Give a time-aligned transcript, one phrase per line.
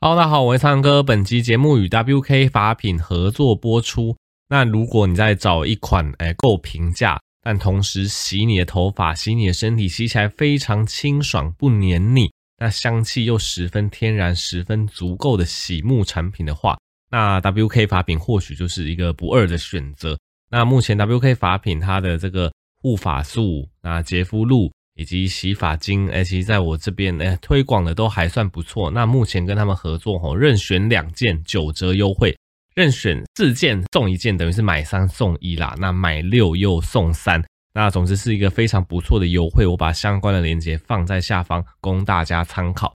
[0.00, 1.02] 好大家好，我是苍哥。
[1.02, 4.16] 本期节目与 WK 法品合作播出。
[4.48, 16.78] 那如果你在找一款诶够平价，但同时洗你的头发、洗你的身体，洗起来非常清爽不黏腻，那香气又十分天然、十分足够的洗沐产品的话，
[17.10, 20.16] 那 WK 法品或许就是一个不二的选择。
[20.48, 24.70] 那目前 WK 法品它的这个护发素、那洁肤露。
[24.98, 28.90] 以及洗发精，哎，其实在我这边，哎，推广的都还算不错。
[28.90, 32.36] 那目前跟他们合作，吼，任选两件九折优惠，
[32.74, 35.72] 任选四件送一件，等于是买三送一啦。
[35.78, 37.40] 那买六又送三，
[37.72, 39.64] 那总之是一个非常不错的优惠。
[39.64, 42.92] 我把相关的链接放在下方，供大家参考。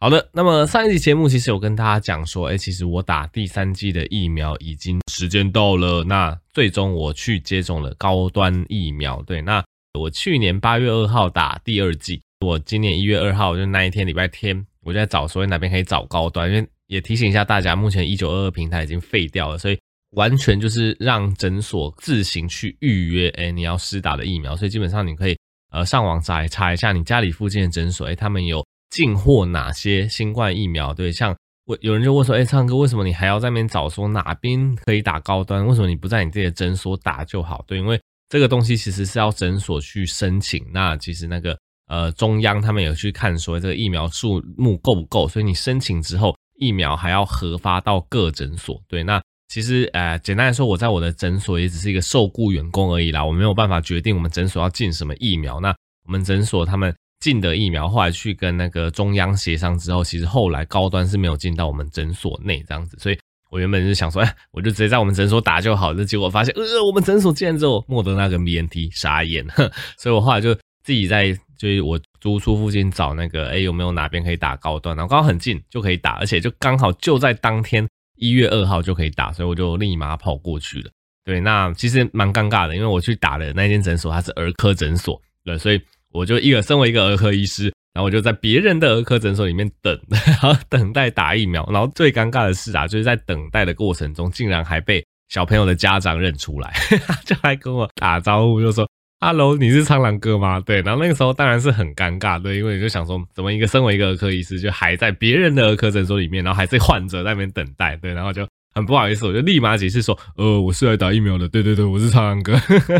[0.00, 9.64] 好的，那么上一集节目其实有跟大家讲说，哎，其实我打第三剂的疫苗已经时间到了，那最终我去接种了高端疫苗，对，那。
[9.94, 19.78] 我去年八月二号打第二剂，我今年一月二号就那一天礼拜天，我就在找说哪边可以找高端，因为也提醒一下大家，目前一九二二平台已经废掉了，所以
[20.10, 25.36] 完全就是让诊所自行去预约，哎，你要施打的疫苗，所以基本上你可以
[25.70, 30.94] 呃上网查查一下你家里附近的诊所，哎，他们有进货哪些新冠疫苗？
[30.94, 31.34] 对，像
[31.66, 35.66] 我有人就问说，哎，苍蓝鸽为什么你还要在那边找说哪边可以打高端？
[35.66, 37.64] 为什么你不在你自己的诊所打就好？
[37.66, 37.98] 对，因为。
[38.28, 48.78] 这个东西其实是要诊所去申请，那其实那个呃中央他们有去看说这个疫苗数目够不够，所以你申请之后疫苗还要核发到各诊所。
[48.86, 49.18] 对，那
[49.48, 55.58] 其实呃简单来说，我在我的诊所也只是一个受雇员工而已啦，我没有办法决定我们诊所要进什么疫苗。
[55.60, 63.18] 那我们诊所他们进的疫苗后来去跟那个中央协商之后，其实后来高端是没有进到我们诊所内这样子，所以。
[63.50, 66.04] 我原本是想说，哎，我就直接在我们诊所打就好了。
[66.04, 69.46] 结果发现，呃，我们诊所竟然只有莫德纳跟 BNT，傻眼。
[69.96, 70.54] 所以我后来就
[70.84, 74.96] 自己在就是我租处附近找那个，哎，有没有哪边可以打高端？
[74.96, 80.90] 然后刚好很近就可以打，而且就刚好就在当天一月二号就可以打，所以我就立马跑过去了。
[81.24, 87.72] 对，那其实蛮尴尬的，因为我去打的那间诊所它是儿科诊所，对，所以我就一个身为一个儿科医师。
[87.98, 91.68] 然后我就在别人的儿科诊所里面等， 然后等待打疫苗。
[91.72, 96.72] 然后最尴尬的是啊，就是在等待的过程中，竟然还被小朋友的家长认出来，
[97.26, 98.88] 就来跟我打招呼，就说
[99.18, 100.80] 阿龙你是苍狼哥吗？”对。
[100.82, 108.14] 然后那个时候当然是很尴尬，对，因为你就想说，怎么一个身为一个儿科医师，就还在别人的儿科诊所里面，然后还是患者在那边等待，对。
[108.14, 112.56] 然后就很不好意思，我就立马解释说：“呃，我是来打疫苗的，对对对，我是苍狼哥。”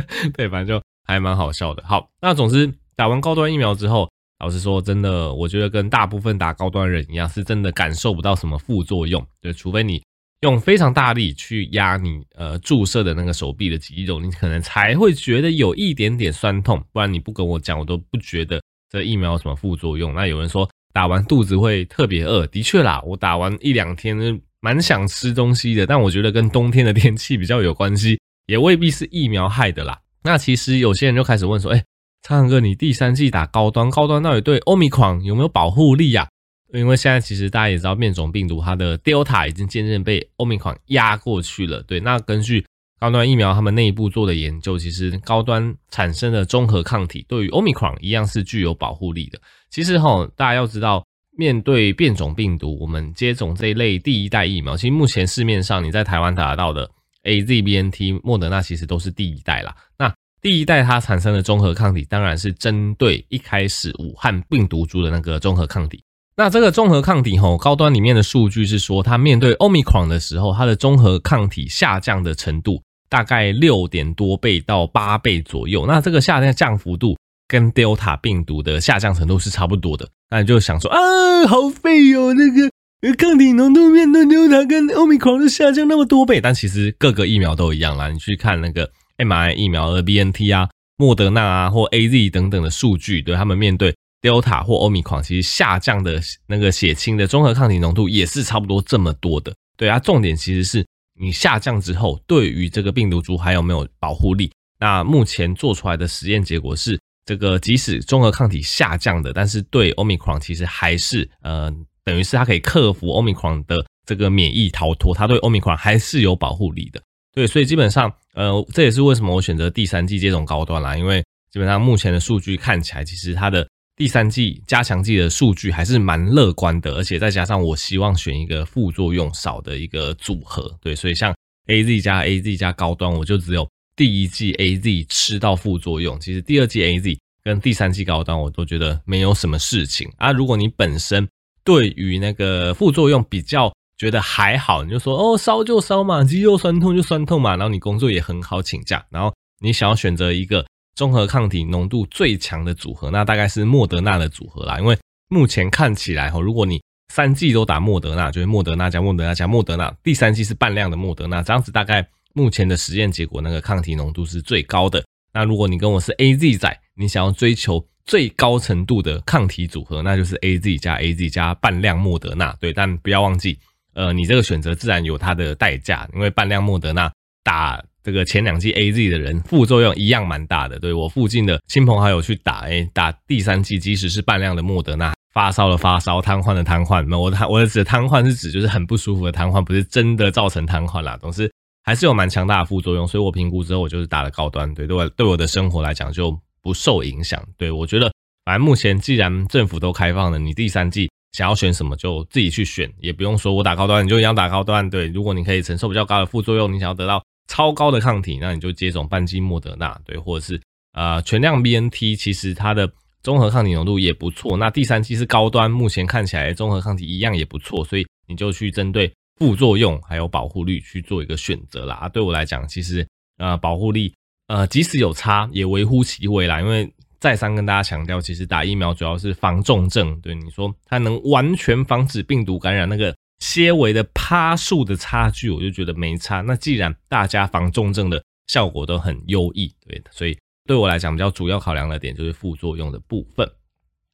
[0.34, 1.84] 对，反正就还蛮好笑的。
[1.87, 4.10] 好，那总之打完高端疫苗之后。
[4.38, 9.26] 老实说，真的，我觉得跟大部分打高端人一样，是真的感受不到什么副作用。
[9.41, 10.00] 对，除非你
[10.43, 16.81] 用非常大力去压你呃注射的那个手臂的肌肉，你可能才会觉得有一点点酸痛。
[16.93, 20.15] 不然你不跟我讲，我都不觉得这疫苗有什么副作用。
[20.15, 24.16] 那有人说打完肚子会特别饿，的确啦，我打完一两天
[24.60, 28.16] 蛮想吃东西的，但我觉得跟冬天的天气比较有关系，
[28.47, 29.99] 也未必是疫苗害的啦。
[30.22, 31.82] 那其实有些人就开始问说，哎。
[32.29, 36.29] 蓝鸽，你第三季打高端，高端到底对欧米狂有没有保护力呀？
[36.75, 41.83] 因为现在其实大家也知道，变种病毒它的 Delta 已经渐渐被欧米狂压过去了。
[41.84, 42.62] 对，那根据
[43.01, 49.41] 高端疫苗他们内部做的研究，其实高端产生的中和抗体对于欧米狂一样是具有保护力的。
[49.71, 51.03] 其实哈，大家要知道，
[51.39, 56.91] 面对变种病毒，我们接种这一类第一代疫苗，其实目前市面上你在台湾打到的
[57.23, 59.75] AZ、BNT、莫德纳，其实都是第一代啦。
[59.99, 66.03] 那第一代它产生的中和抗体，当然是针对一开始武汉病毒株的那个中和抗体。
[66.37, 75.84] 那这个中和抗体吼，高端里面的数据是说，它面对 Omicron 的时候，它的中和抗体下降的程度大概六点多倍到八倍左右。
[75.87, 77.16] 那这个下降降幅度
[77.49, 80.09] 跟 Delta 病毒的下降程度是差不多的。
[80.31, 82.70] 那你就想说啊，好废哦，那个
[83.16, 88.09] 抗体浓度面对 Delta 跟 Omicron 的下降那么多倍，但其实各个疫苗都一样啦。
[88.10, 88.88] 你去看那个。
[89.19, 99.55] Mrn 疫苗的 BNT 啊、莫德纳啊或 AZ 等等的数据，对他们面对 Delta 或 Omicron，其实下降的那个血清的中和抗体浓度也是差不多这么多的。
[99.76, 100.85] 对啊，重点其实是
[101.20, 104.50] 你下降之后，对于这个病毒株还有没有保护力？
[104.81, 111.73] 那目前做出来的实验结果是，这个即使中和抗体下降的，但是对 Omicron 其实还是呃，
[112.05, 117.00] 等于是它可以克服 Omicron 的这个免疫逃脱，它对 Omicron 还是有保护力的。
[117.38, 123.64] 对，所以基本上，呃，这也是为什么我选择第三季这种高端啦，因为基本上目前的数据看起来，其实它的
[123.94, 131.32] 第三季加强剂的数据还是蛮乐观的，而且再加上我希望选一个副作用少的一个组合，对，所以像
[131.69, 133.64] AZ 加 AZ 加高端，我就只有
[133.94, 140.32] 第一季 AZ 吃到副作用，其实第二季 AZ 跟第三季高端我都觉得没有什么事情啊。
[140.32, 141.25] 如果你本身
[141.62, 150.65] 对于那个副作用比较觉得还好，你就说哦，烧就烧嘛，肌肉酸痛就酸痛嘛，然后你工作也很好请假，然后你想要选择一个
[150.95, 154.97] 综合抗体浓度最强的组合，那大概是莫德纳的组合啦，因为
[155.29, 156.81] 目前看起来哈，如果你
[157.12, 165.05] 三剂都打莫德纳，就是莫德纳加莫德纳加莫德纳，第三剂是半量的莫德纳，这样子大概目前的实验结果，那个抗体浓度是最高的。
[165.33, 172.55] 那如果你跟我是 AZ 仔，你想要追求最高程度的抗体组合，那就是 AZ 加 AZ 加半量莫德纳。
[172.61, 173.59] 对，但不要忘记，
[173.99, 177.11] 呃，你这个选择自然有它的代价，因为半量莫德纳
[177.43, 180.79] 打这个前两剂 AZ 的人副作用一样蛮大的。
[180.79, 185.12] 对，我附近的亲朋好友去打，诶，打第三剂，即使是半量的莫德纳。
[185.35, 191.53] 发烧的发烧，瘫痪的瘫痪，那我的我的指瘫痪是指就是很不舒服的瘫痪，不是真的造成瘫痪啦，总是
[191.85, 197.41] 还是有蛮强大的副作用，所以我评估之后，我就是打了高端，对对我对我的生活来讲就不受影响。
[197.56, 198.11] 对我觉得，
[198.45, 204.90] 反正目前既然政府都开放了，你第三剂想要选什么就自己去选，也不用说我打高端你就一样打高端。
[204.90, 210.61] 对，如果你可以承受比较高的副作用，你想要得到超高的抗体，那你就接种半剂莫德纳，对，或者是
[210.94, 212.90] 呃全量 BNT，其实它的。
[213.20, 221.96] 综合抗体浓度也不错，那第三剂是高端，目前看起来综合抗体一样也不错，所以你就去针对副作用还有保护率去做一个选择啦。
[221.96, 223.06] 啊，对我来讲，其实
[223.38, 224.14] 呃保护力
[224.46, 226.88] 呃即使有差也微乎其微啦，因为
[227.20, 230.20] 再三跟大家强调，其实打疫苗主要是防重症。
[230.20, 236.41] 对你说它能完全防止病毒感染，那个些微的趴数的差距，我就觉得没差。
[236.41, 240.38] 那既然大家防重症的效果都很优异，对，所以。
[240.67, 243.50] 对我来讲，比较主要考量的点就是副作用的部分。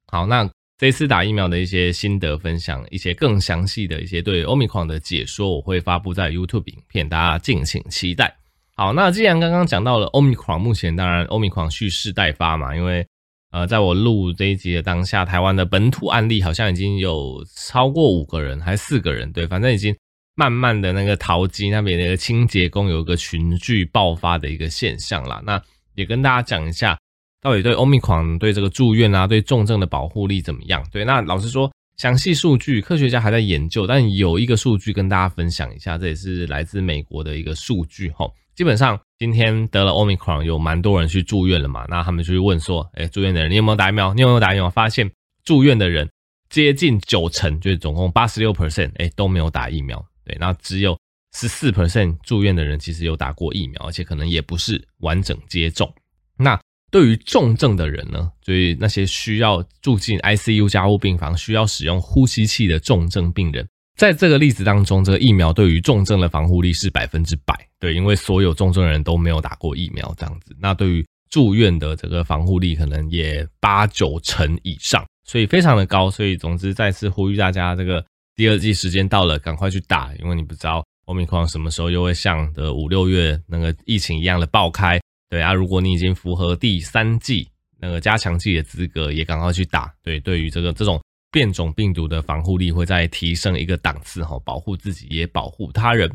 [0.06, 0.48] 好，那
[0.78, 8.36] 这次打疫苗的一些心得分享，一些更详细的一些对 Omicron 的解说，我会发布在 YouTube 影片，大家敬请期待。
[8.76, 13.06] 好，那既然刚刚讲到了 Omicron，目前当然 Omicron 蓄势待发嘛，因为
[13.52, 19.94] 呃，在我录这一集的当下，台湾的本土案例好像已经有超过五个人，还是四个人，对，反正已经
[20.34, 25.40] 慢慢的那个桃机那边那个清洁工有一个群聚爆发的一个现象啦。
[25.46, 25.62] 那
[25.94, 26.98] 也跟大家讲一下，
[27.40, 30.84] 到底对 Omicron 对这个住院啊，对重症的保护力怎么样？
[30.90, 38.28] 对，那老实说，详细数据科学家还在研究，但有一个数据跟大家分享一下，这也是来自美国的一个数据齁。
[38.54, 44.14] 基本上今天得了 Omicron 有蛮多人去住院了嘛，那他们就去问说，哎，住院的人你有没有打疫苗？
[44.14, 44.70] 你有没有打疫苗？
[44.70, 45.10] 发现
[45.44, 46.10] 住院的人
[46.48, 50.04] 接近九成，就是总共八十六 percent，哎，都没有打疫苗。
[50.24, 50.96] 对，那只有。
[51.36, 55.92] 十四 percent 住院的人其实有打过疫苗，而且可能也不是完整接种。
[56.38, 56.56] 那
[56.92, 58.30] 对于重症的人呢？
[58.40, 67.54] 所以那些需要住进 ICU 加护病房、需要使用呼吸器的重症病人，在这个例子当中，这个疫苗对于重症的防护力是百分之百。
[67.78, 70.56] 对，因为所有重症人都没有打过疫苗，这样子。
[70.58, 76.10] 那对于住院的这个防护力，可能也八九成以上，所以非常的高。
[76.10, 78.04] 所以总之，再次呼吁大家，这个
[78.34, 80.84] 第二季时间到了，赶快去打，因为你不知道。
[81.06, 84.98] 欧米克什么时候又会像的五六月那个疫情一样的爆开？
[85.28, 87.46] 对啊，如果你已经符合第三季
[87.78, 89.92] 那个加强剂的资格，也赶快去打。
[90.02, 90.98] 对，对于这个这种
[91.34, 96.08] 变种病毒的防护力会再提升一个档次哈，保护自己也保护他人。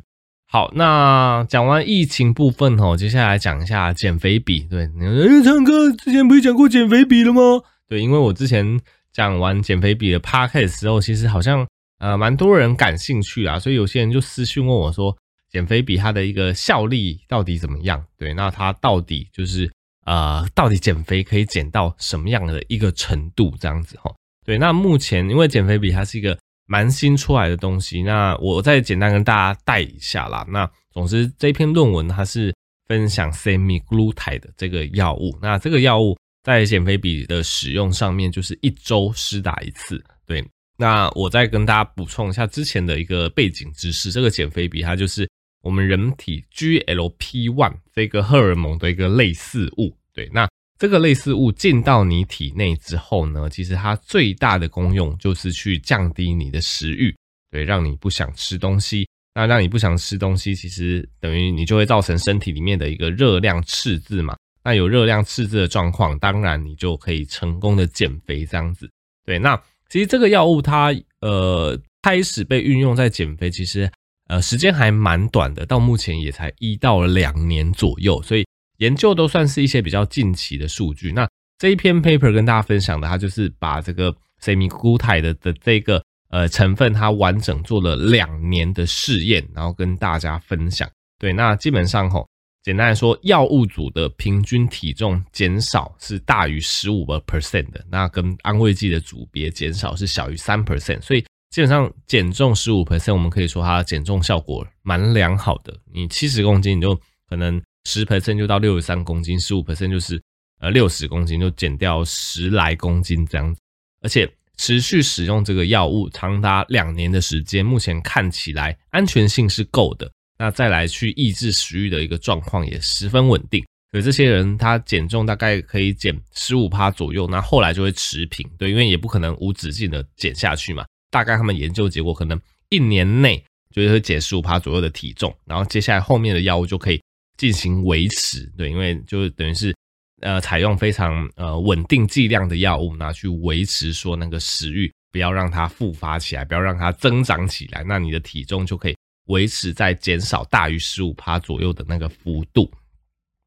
[0.47, 4.61] 好，那讲完疫情部分哈，接下来讲一下减肥比。
[4.61, 7.41] 对，你说唱歌之前不是讲过减肥比了吗？
[7.89, 8.79] 对，因为我之前
[9.11, 11.67] 讲完减肥比的 podcast 时候，其实好像。
[12.01, 15.13] 呃，蛮多人感兴趣啊，所以有些人就私讯问我说，
[15.51, 18.01] 减肥比它的一个效力到底怎么样？
[18.17, 19.69] 对，那它到底就是
[20.05, 23.53] 呃，到底减肥可以减到什么样的一个程度？
[23.59, 24.09] 这样子哈。
[24.49, 30.43] 对，那目前因为减肥比它是一个蛮新出来的东西，那我再简单跟大家带一下啦。
[30.49, 32.51] 那总之这篇论文它是
[32.87, 40.43] 分享 semaglutide 的这个药物，那这个药物在减肥比的使用上面就是一周施打一次，对。
[40.79, 45.29] 那我再跟大家补充一下之前的一个背景知识，这个减肥比它就是
[45.61, 49.95] 我们人体 GLP-1 这个荷尔蒙的一个类似物。
[50.11, 50.49] 对，那
[50.79, 57.15] 这个类似物进到你体内之后呢，其实它最大的功用就是去降低你的食欲，
[57.51, 59.07] 对，让你不想吃东西。
[59.35, 64.35] 那让你不想吃东西，其实等于你就会造成身体里面的一个热量赤字嘛。
[64.63, 68.89] 那有热量赤字的状况，当然你就可以成功的减肥这样子。
[69.25, 69.61] 对，那。
[69.91, 73.91] 其实这个药物它呃开始被运用在减肥，其实
[74.27, 78.45] 呃时间还蛮短的，到目前也才一到两年左右，所以
[78.79, 81.13] 研究都算是一些比较近期的数据。
[81.13, 81.25] 那
[81.57, 90.89] 这一篇 paper 跟大家分享的，它就是把这个 semiglutide 的的这个呃成分，它完整做了两年的试验，然后跟大家分享。
[91.17, 92.27] 对，那基本上吼。
[92.61, 101.21] 简单来说，药物组的平均体重减少是大于十五个 percent 的，那跟安慰剂的组别减少是小于三 percent，所以
[101.51, 105.73] 基本上减重十五 percent，我们可以说它减重效果蛮良好的。
[105.91, 106.93] 你七十公斤，你就
[107.29, 110.21] 可能十 percent 就到六十三公斤，十五 percent 就是
[110.59, 113.59] 呃六十公斤，就减掉十来公斤这样子。
[114.01, 120.11] 而且持续使用这个药物长达两年的时间，目前看起来安全性是够的。
[120.37, 123.65] 那再来去抑制食欲的一个状况也十分稳定。
[123.91, 130.85] 所以这些人他减重大概可以减十五趴左右，那后来就会持平，对，因为也不可能无止境的减下去嘛。
[131.09, 133.43] 大概他们研究结果可能一年内
[133.73, 137.01] 就会减十五趴左右的体重，然后接下来后面的药物就可以
[137.39, 139.73] 进行维持，对，因为就是等于是
[140.19, 148.95] 呃采用非常呃稳定剂量的药物，拿去维持说那个食欲不要让它复发起来，不要让它增长起来，那你的体重就可以
[149.27, 152.69] 维持在减少大于十五趴左右的那个幅度。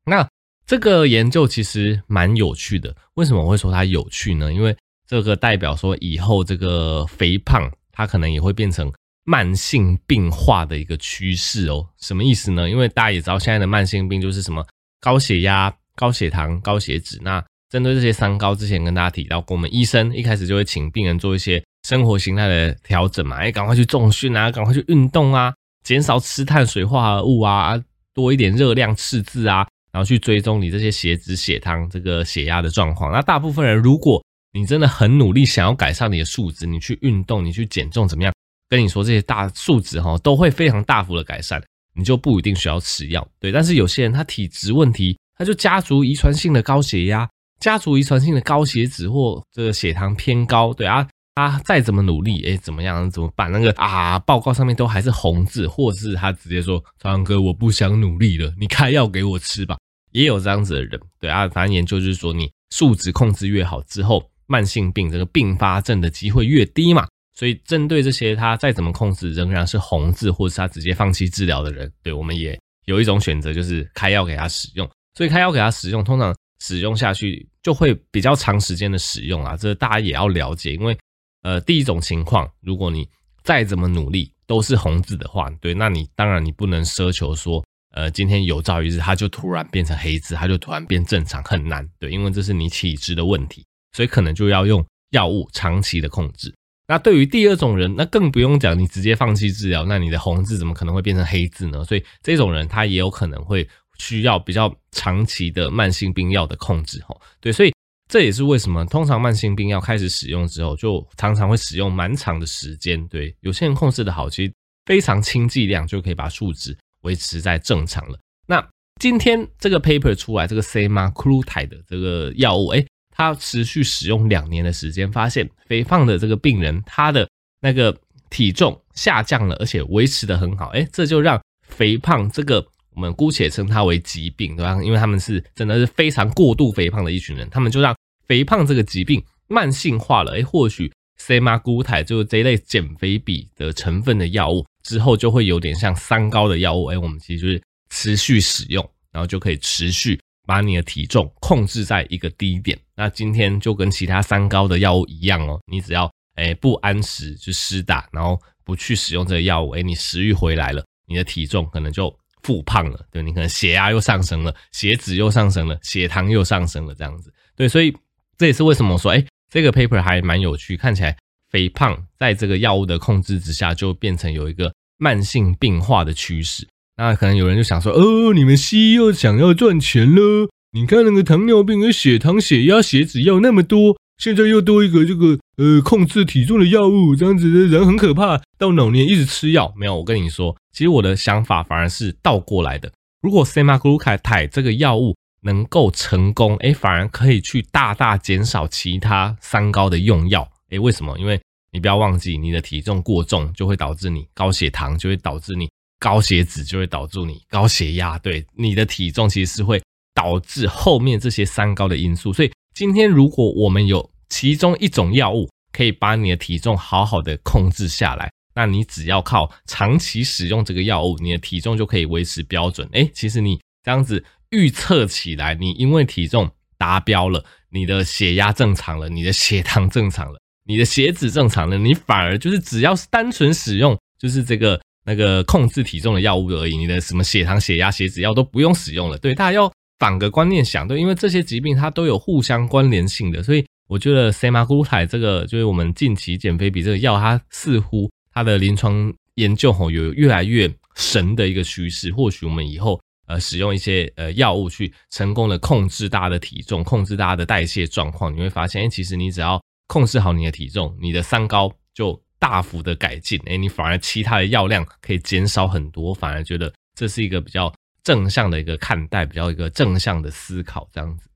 [0.07, 0.27] 那
[0.67, 4.51] 这个研究其实蛮有趣的，为什么会说它有趣呢？
[4.51, 4.75] 因为
[5.07, 8.91] 这个代表说以后这个肥胖它可能也会变成
[9.25, 11.87] 慢性病化的一个趋势哦。
[11.99, 12.69] 什么意思呢？
[12.69, 14.65] 因为大家也知道现在的慢性病就是什么
[15.01, 17.19] 高血压、高血糖、高血脂。
[17.23, 27.83] 那针对这些三高，之前跟大家提到过，我们医生一开始就会请病人做一些生活形态的调整嘛，哎，赶快去重训啊，赶快去运动啊，减少吃碳水化合物啊，
[28.15, 29.67] 多一点热量赤字啊。
[29.93, 33.13] 然后去追踪你这些血脂、血糖、这个血压的状况。
[33.13, 34.25] 那大部分人，如果
[34.55, 38.33] 你真的很努力，想要改善你的数值，你去运动，你去减重，怎么样？
[38.73, 41.63] 跟你说这些大数值哈，都会非常大幅的改善，
[41.95, 43.29] 你就不一定需要吃药。
[43.39, 47.29] 对，但是有些人他体质问题，他就家族遗传性的高血压、
[47.61, 53.11] 家族遗传性的高血脂或这个血糖偏高，对啊，他再怎么努力，诶，怎么样？
[53.11, 53.53] 怎么办？
[53.53, 59.77] 那个啊，报告上面都还是红字，或者是他直接说：“苍苍哥，我不想努力了，你开药给我吃吧。”
[60.13, 67.07] 也有这样子的人，对啊，反正研究就是说，你数值控制越好之后，慢性病这个并发症的机会越低嘛。
[67.43, 74.89] 所以针对这些他再怎么控制仍然是红字，或是他直接放弃治疗的人，对，我们也有一种选择，就是开药给他使用。
[75.17, 80.73] 所以开药给他使用，通常使用下去就会比较长时间的使用啊，这大家也要了解。
[80.73, 80.97] 因为
[81.43, 83.09] 呃，第一种情况，如果你
[83.43, 87.61] 再怎么努力都是红字的话，对，那你当然你不能奢求说。
[87.91, 96.55] 呃，今天有朝一日，它就突然变成黑字，它就突然变正常，很难，对，因为这是你体质的问题，所以可能就要用药物长期的控制。
[96.93, 101.83] 那对于第二种人，那更不用讲，你直接放弃治疗，那你的红字怎么可能会变成黑字呢？
[101.85, 103.67] 所以这种人他也有可能会
[103.99, 107.73] 需要比较长期的慢性病药的控制，吼，对，所以
[108.11, 114.53] 这也是为什么通常慢性病药开始使用之后，就常常会使用蛮长的时间，对，有些人控制的好，其实
[114.85, 116.77] 非常轻剂量就可以把数值。
[117.03, 118.17] 维持在正常了。
[118.47, 118.65] 那
[119.01, 122.87] 今天这个 paper 出来，这个 semaglutide 的这个药物，诶，
[123.23, 127.29] 他持续使用两年的时间，发现肥胖的这个病人，他的
[127.61, 127.97] 那个
[128.31, 130.69] 体重下降了，而且维持得很好。
[130.71, 132.65] 诶，这就让肥胖这个
[132.95, 134.79] 我们姑且称它为疾病，对吧？
[134.83, 137.95] 因为他们是真的是非常过度肥胖的一群人，他们就让
[138.27, 140.33] 肥胖这个疾病慢性化了。
[140.33, 144.67] 诶，或许 semaglutide 就是这一类减肥比的成分的药物。
[144.83, 152.79] 之后就会有点像三高的药物，哎，我们其实就是持续使用，然后就可以持续把你的体重控制在一个低点。
[152.95, 167.97] 那今天就跟其他三高的药物一样哦，你只要哎不按时去施打，然后不去使用这个药物，哎，你食欲回来了，你的体重可能就复胖了，对，你可能血压又上升了，血脂又上升了，血糖又上升了，这样子，对，所以
[168.37, 171.17] 这也是为什么我说，哎，这个 paper 还蛮有趣，看起来。
[171.51, 176.67] 肥胖在这个药物的控制之下，就变成有一个慢性病化的趋势。
[177.03, 180.49] 那可能有人就想说：“哦，你们西医又想要赚钱了？
[180.71, 188.41] 你看那个糖尿病、和血糖、血压、血脂药那么多，现在又多一个这个呃控制体重的药物，这样子的人很可怕。
[188.57, 189.97] 到老年一直吃药，没有？
[189.97, 192.93] 我跟你说，其实我的想法反而是倒过来的。
[193.21, 201.19] 如果 semaglutide 这个药物能够成功，诶，反而可以去大大减少其他三高的用药。”诶，为什么？
[201.19, 201.41] 因为
[201.73, 205.69] 你不要忘记，你的体重过重就会导致你高血糖，就会导致你
[206.03, 208.19] 高血脂，就会导致你高血压。
[208.19, 209.81] 对，你的体重其实是会
[210.13, 212.33] 导致后面这些三高的因素。
[212.33, 222.89] 所以今天如果我们有其中一种药物可以把你的体重好好的控制下来，那你只要靠长期使用这个药物，你的体重就可以维持标准。
[222.95, 230.41] 诶，其实你这样子预测起来，你因为体重达标了，你的血压正常了，你的血糖正常了。
[230.65, 239.19] 你的血脂正常了，你反而就是只要是单纯使用，就是这个那个控制体重的药物而已，你的什么血糖、血压、血脂药都不用使用了。
[239.19, 252.13] 对，大家要反个观念想，对，因为这些疾病它都有互相关联性的，所以我觉得 semaglutide 这个就是我们近期减肥比这个药，它似乎它的临床研究吼有越来越神的一个趋势。
[252.13, 267.73] 或许我们以后呃使用一些呃药物去成功的控制大家的体重，控制大家的代谢状况，你会发现，哎，其实你只要控制好你的体重，你的三高就大幅的改进，哎，你反而其他的药量可以减少很多，反而觉得这是一个比较
[268.03, 271.29] 正向的一个看待，比较一个正向的思考这样子。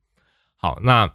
[0.57, 1.09] 好，那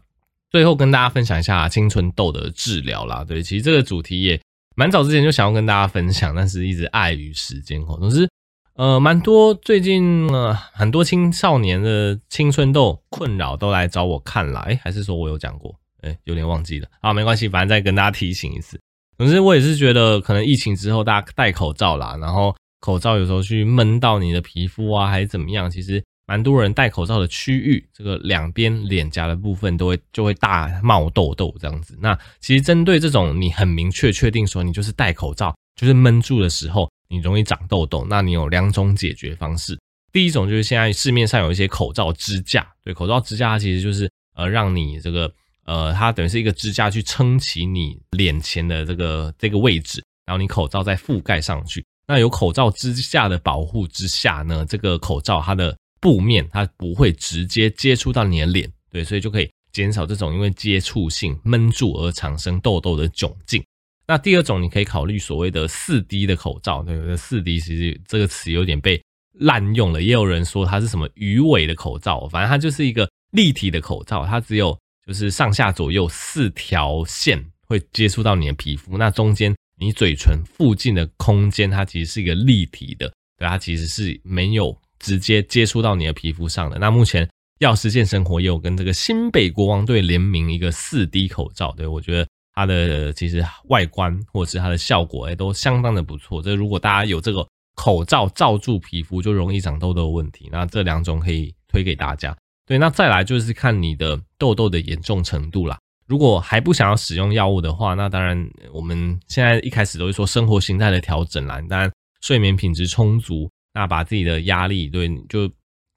[0.50, 3.26] 最后跟大家分享一下青春痘的治疗啦。
[3.26, 4.40] 对，其实这个主题也
[4.78, 7.98] 蛮早之前就想要跟大家分享，但是一直碍于时间哦。
[8.00, 8.30] 总之，
[8.76, 15.76] 呃，蛮多最近呃很多青少年的青春痘困扰都来找我看了，哎，还是说我有讲过？
[16.04, 16.88] 诶，有点忘记了。
[17.02, 18.80] 好，没关系，反正再跟大家提醒一次。
[19.22, 25.70] 总之，我也是觉得可能疫情之后大家戴口罩啦，然后口罩有时候去闷到你的皮肤啊，还是怎么样？
[25.70, 31.96] 其实蛮多人戴口罩的区域，这个两边脸颊的部分都会就会大冒痘痘这样子。
[32.02, 39.78] 那其实针对这种你很明确确定说你就是戴口罩就是闷住的时候，你容易长痘痘，那你有两种解决方式。
[40.12, 45.32] 第一种就是现在市面上有一些口罩支架，对，口罩支架它其实就是呃让你这个。
[45.66, 51.86] 呃，它等于是一个支架去撑起你脸前的这个这个位置，然后你口罩再覆盖上去。
[52.08, 63.64] 那有口罩支架的保护之下呢，这个口罩它的布面它不会直接接触到你的脸，对，所以就可以减少这种因为接触性闷住而产生痘痘的窘境。
[64.08, 67.16] 那第二种，你可以考虑所谓的四 D 的口罩，对不对？
[67.16, 69.02] 四 D 其实这个词有点被
[69.34, 74.78] 滥用了，也有人说它是什么鱼尾的口罩，反正它就是一个立体的口罩，它只有。
[75.12, 86.80] 就是上下左右四条线会接触到你的皮肤，那中间你嘴唇附近的空间，它其实是一个立体的，对，它其实是没有直接接触到你的皮肤上的。
[86.80, 96.42] 那目前药师健生活也有跟这个新北国王队联名一个四 D 口罩，对，我觉得它的其实外观或者是它的效果，哎，都相当的不错。
[96.42, 102.34] 这如果大家有这个口罩罩住皮肤就容易长痘痘的问题，那这两种可以推给大家。
[102.72, 105.78] 对，那再来就是看你的痘痘的严重程度啦。
[106.08, 111.60] 如果还不想要使用药物的话，那当然我们现在一开始都会说生活形态的调整啦。
[111.68, 115.52] 当然睡眠品质充足，那把自己的压力，对，就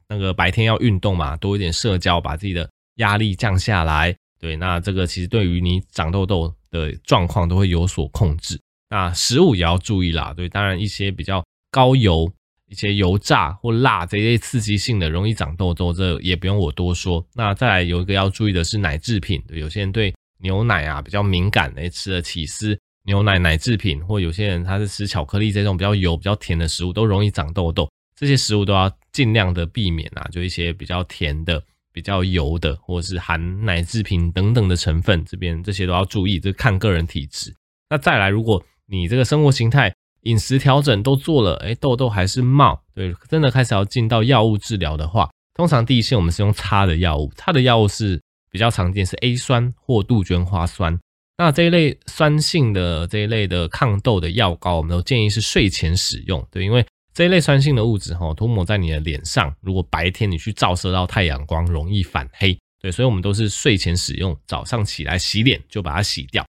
[0.08, 4.12] 那个白天要运动嘛，多一点社交，把自己的压力降下来。
[4.40, 8.60] 对，那这个其实对于你长痘痘的状况都会有所控制。
[8.90, 10.34] 那食物也要注意啦。
[10.36, 12.28] 对，当然一些比较高油。
[12.74, 17.24] 一些油炸或辣这一类刺激性的容易长痘痘，这也不用我多说。
[17.34, 27.88] 那再来有一个要注意的是奶制品，有些人对牛奶啊比较敏感，诶，吃了起司、牛奶奶制品，或有些人他是吃巧克力这种比较油、比较甜的食物，都容易长痘痘。
[28.16, 37.54] 这些食物都要尽量的避免啊，就一些比较甜的、比较油的，或者是含奶制品等等的成分，这边这些都要注意，这看个人体质。
[37.88, 50.98] 那再来，如果你这个生活形态，饮食调整都做了，诶，痘痘还是冒，对，真的开始要进到药物治疗的话，通常第一线我们是用擦的药物，擦的药物是比较常见，是 A 酸或杜鹃花酸。
[51.36, 66.44] 那这一类酸性的这一类的抗痘的药膏，我们都建议是睡前使用，对，因为这一类酸性的物质哈，涂抹在你的脸上，如果白天你去照射到太阳光，容易反黑，对，所以我们都是睡前使用，早上起来洗脸就把它洗掉。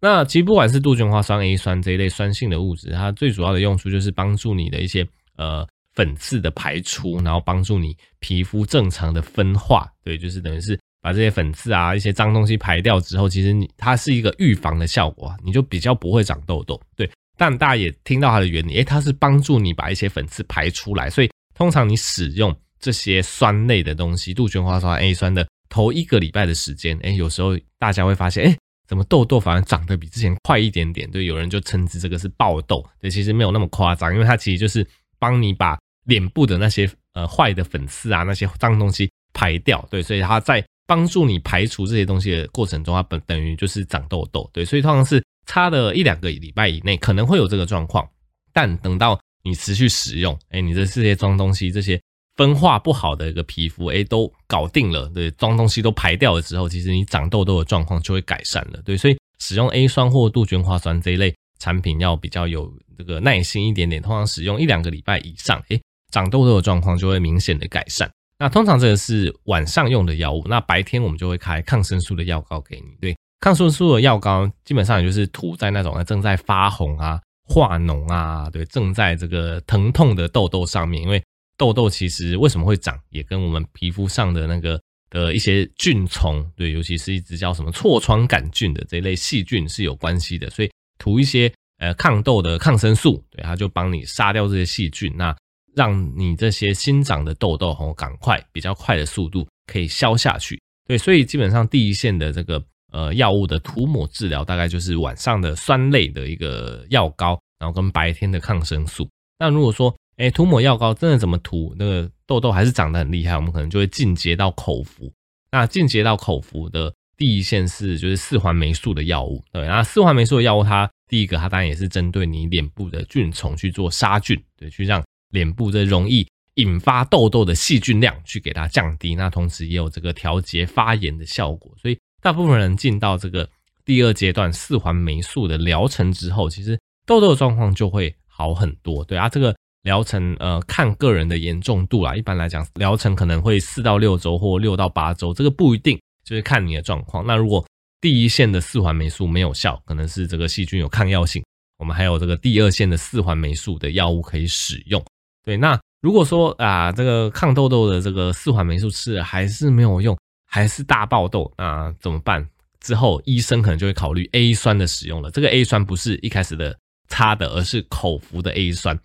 [0.00, 9.86] 那其实不管是杜鹃花酸、A 酸这一类酸性的物质，它最主要的用处就是帮助你的一些呃粉刺的排出，然后帮助你皮肤正常的分化。
[10.02, 16.80] 对，就是等于是把这些粉刺啊、一些脏东西排掉之后，其实你它是一个预防的效果，你就比较不会长痘痘。
[16.96, 21.10] 对，但大家也听到它的原理，诶，它是帮助你把一些粉刺排出来。
[21.10, 28.56] 所以通常你使用这些酸类的东西，杜鹃花酸、A 酸的头一个礼拜的时间，诶，有时候大家会发现，诶。
[28.90, 31.08] 怎么痘痘反而长得比之前快一点点？
[31.12, 34.84] 对，有人就称之这个是爆痘，对，其实没有那么夸张，因为它其实就是
[35.16, 48.04] 帮你把脸部的那些呃坏的粉刺啊，那些脏东西排掉，对，所以它在帮助你排除这些东西的过程中，它本等于就是长痘痘，对，所以通常是差了一两个礼拜以内可能会有这个状况，
[48.52, 51.96] 但等到你持续使用，哎，你的这些脏东西这些。
[52.40, 65.78] 分化不好的一个皮肤，诶，都搞定了，对，脏东西都排掉了之后，其实你长痘痘的状况就会改善了，对，所以使用 A 酸或杜鹃花酸这一类产品要比较有这个耐心一点点，通常使用一两个礼拜以上，诶，
[66.10, 68.10] 长痘痘的状况就会明显的改善。
[68.38, 81.22] 那通常这个是晚上用的药物，那白天我们就会开抗生素的药膏给你，对，抗生素的药膏基本上也就是涂在那种正在发红啊、化脓啊，对，正在这个疼痛的痘痘上面，因为。
[81.60, 95.36] 痘痘其实为什么会长，也跟我们皮肤上的那个的一些菌虫，对，尤其是一只叫什么痤疮杆菌的这一类细菌是有关系的，所以涂一些呃抗痘的抗生素，对，它就帮你杀掉这些细菌，那
[95.76, 109.06] 让你这些新长的痘痘吼赶快比较快的速度可以消下去，对，所以基本上第一线的这个呃药物的涂抹治疗，大概就是晚上的酸类的一个药膏，然后跟白天的抗生素。
[109.38, 111.74] 那如果说哎，涂抹药膏真的怎么涂？
[111.78, 115.10] 那个痘痘还是长得很厉害，我们可能就会进阶到口服。
[115.50, 129.14] 那进阶到口服的第一线是就是四环霉素的药物，对，那四环霉素的药物，它第一个它当然也是针对你脸部的菌虫去做杀菌，对，去让脸部这容易引发痘痘的细菌量去给它降低。
[129.14, 133.48] 那同时也有这个调节发炎的效果，所以大部分人进到这个
[133.86, 139.02] 第二阶段四环霉素的疗程之后，其实痘痘的状况就会好很多。
[139.02, 139.56] 对啊，这个。
[139.82, 142.14] 疗程呃，看个人的严重度啦。
[142.14, 147.26] 一般来讲，疗程可能会四到六周或六到八周，这个不一定，就是看你的状况。
[147.26, 147.64] 那如果
[148.00, 151.42] 第一线的四环霉素没有效，可能是这个细菌有抗药性，
[151.78, 155.02] 我们还有这个第二线的四环霉素的药物可以使用。
[155.44, 162.46] 对，那如果说啊，这个抗痘痘的这个四环霉素吃了还是没有用，还是大爆痘，那怎么办？
[162.80, 165.30] 之后医生可能就会考虑 A 酸的使用了。
[165.30, 166.74] 这个 A 酸不是一开始的
[167.08, 168.98] 擦的，而是口服的 A 酸。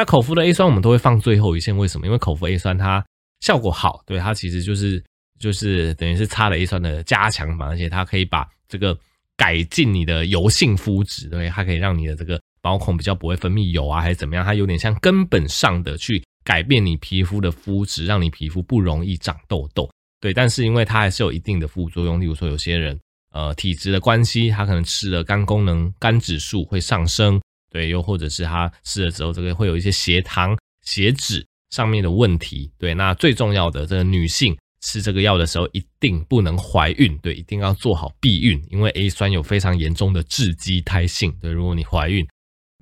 [0.00, 2.06] 那口服的 A 酸我们都会放最后一线，为什么？
[2.06, 3.04] 因为口服 A 酸它
[3.40, 5.04] 效果好，对，它其实就是
[5.38, 8.98] 就是等于是擦了 A 酸的加强版，而且它可以把这个
[9.36, 14.42] 改进你的油性肤质，对，它可以让你的这个毛孔比较不会分泌油啊，还是怎么样？
[14.42, 19.86] 它有点像根本上的去改变你皮肤的肤质，让你皮肤不容易长痘痘，
[20.18, 20.32] 对。
[20.32, 22.98] 但是因为它还是有一定的副作用，例如说有些人
[23.34, 27.38] 呃体质的关系，他可能吃了肝功能肝指数会上升。
[27.70, 32.70] 对，又或者是他吃了之后，这个会有一些血糖、血脂上面的问题。
[32.78, 37.16] 对，那最重要的，这个女性吃这个药的时候，一定不能怀孕。
[37.18, 41.32] 对，一定要做好避孕，因为 A 酸有非常严重的致畸胎性。
[41.40, 42.26] 对，如果你怀孕，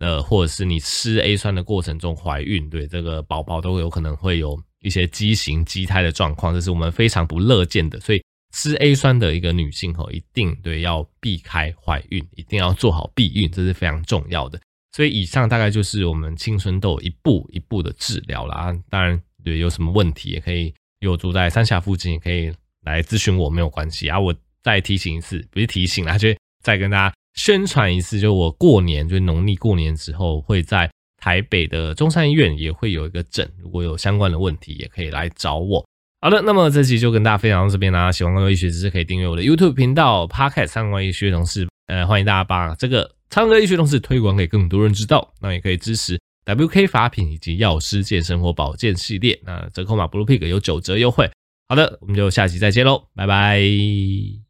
[0.01, 7.99] 呃，或者是你吃 A 酸的过程中怀孕，对，这个宝宝都有可能会有一些畸形畸胎的状况，这是我们非常不乐见的。
[8.01, 8.23] 所以
[8.55, 14.59] 吃 A 酸的一个女性吼，一定对要避开怀孕，一定要做好避孕，这是非常重要的。
[14.99, 18.77] 所以以上大概就是我们青春痘一步一步的治疗了啊！
[18.91, 22.53] 当然，对，有什么问题也可以，有住在三峡附近也可以
[22.85, 24.19] 来咨询我，没有关系啊！
[24.19, 26.27] 我再提醒一次，不是提醒啦，就
[26.65, 35.87] 再跟大家宣传一次，就我过年，就农历过年之后会在台北的中山医院也会有一个诊，如果有相关的问题也可以来找我。
[36.21, 38.11] 好的，那么这期就跟大家分享到这边啦。
[38.11, 43.18] 喜欢更多医学知识，可以订阅我的 YouTube 频道 Podcast 三关医学同事，呃，欢迎大家把这个。
[43.31, 51.31] 唱歌医学同时推广给更多人知道，那也可以支持 WK 法品以及药师健生活保健系列，那折扣码 Blue Pig 有九折优惠。
[51.69, 54.48] 好的，我们就下期再见喽，拜拜。